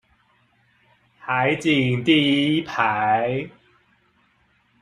[1.19, 3.47] 海景第一排